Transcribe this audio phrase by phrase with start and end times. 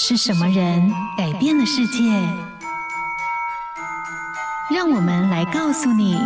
[0.00, 2.04] 是什么人改变了世界？
[4.72, 6.16] 让我们来告诉你：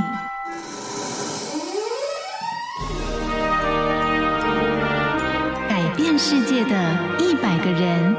[5.71, 8.15] 改变世界的一百个人。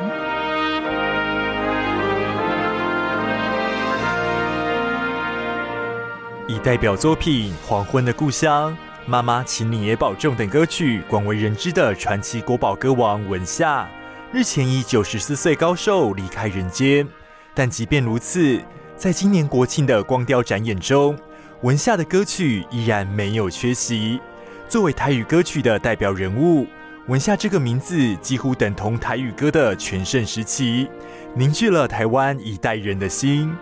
[6.47, 8.72] 以代表作品《黄昏的故乡》、
[9.06, 13.88] 《妈妈，请你也保重》等歌曲广为人知的传奇国宝歌王文夏。
[14.36, 17.07] 日前以九十四岁高寿离开人间，
[17.53, 18.59] 但即便如此，
[18.98, 21.16] 在今年国庆的光雕展演中，
[21.62, 24.20] 文夏的歌曲依然没有缺席。
[24.67, 26.66] 作为台语歌曲的代表人物，
[27.05, 30.88] 文夏这个名字几乎等同台语歌的全盛时期，
[31.35, 33.55] 凝聚了台湾一代人的心。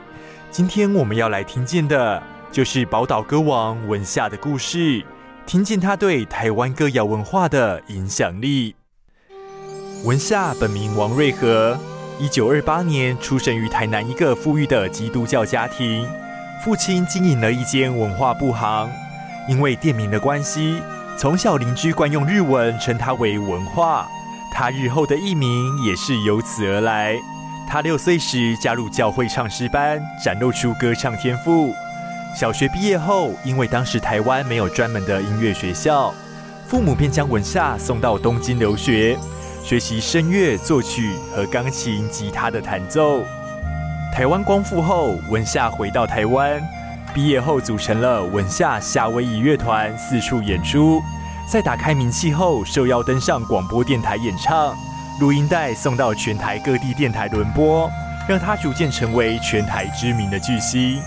[0.52, 5.04] 今天我们要来听见的，就是宝岛歌王文夏的故事，
[5.46, 8.74] 听见他对台湾歌谣文化的影响力。
[10.04, 11.78] 文夏本名王瑞和，
[12.18, 16.10] 一九二八年出生于台南一个富裕的基督教家庭。
[16.66, 18.90] 父亲经营了一间文化布行，
[19.48, 20.82] 因为店名的关系，
[21.20, 24.08] 从小邻居惯用日文称他为文化。
[24.52, 27.16] 他日后的艺名也是由此而来。
[27.70, 31.76] 他六岁时加入教会唱诗班，展露出歌唱天赋。
[32.36, 36.12] 小学毕业后，因为当时台湾没有专门的音乐学校，
[36.68, 39.16] 父母便将文夏送到东京留学。
[39.64, 43.24] 学习声乐作曲和钢琴、吉他的弹奏。
[44.14, 46.62] 台湾光复后，文夏回到台湾，
[47.14, 51.02] 毕业后组成了文夏夏威夷乐团，四处演出。
[51.48, 54.76] 在打开名气后，受邀登上广播电台演唱，
[55.20, 57.90] 录音带送到全台各地电台轮播，
[58.28, 61.00] 让他逐渐成为全台知名的巨星。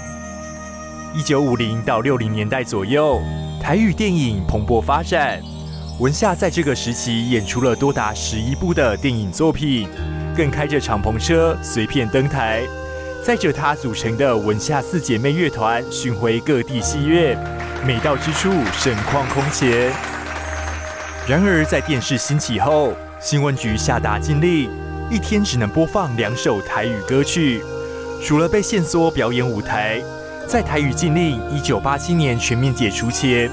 [1.13, 3.21] 一九五零到六零年代左右，
[3.61, 5.43] 台语电影蓬勃发展。
[6.01, 9.89] 文夏在这个时期演出了多达十一部的电影作品，
[10.37, 12.63] 更开着敞篷车随片登台，
[13.23, 17.39] 载着她组成的文夏四姐妹乐团巡回各地戏院，
[17.87, 19.93] 每到之处盛况空前。
[21.29, 24.69] 然而，在电视兴起后，新闻局下达禁令，
[25.09, 27.63] 一天只能播放两首台语歌曲，
[28.21, 30.03] 除了被限缩表演舞台，
[30.49, 33.49] 在台语禁令一九八七年全面解除前。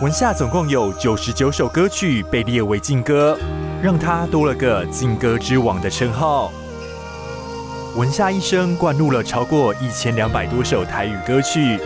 [0.00, 3.38] 文夏总共有九十九首歌曲被列为禁歌，
[3.80, 6.50] 让他多了个“禁歌之王”的称号。
[7.94, 11.78] 文夏一生灌录了超过一千两百多首台语歌曲，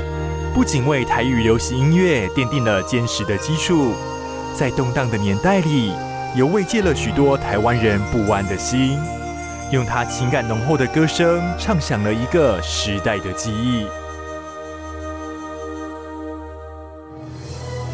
[0.54, 3.92] 不仅为台语流行音乐奠定了坚实的基础，
[4.54, 5.92] 在动荡的年代里，
[6.34, 8.98] 也慰藉了许多台湾人不安的心，
[9.70, 13.86] 用他情感浓厚的歌声，唱响了一个时代的记忆。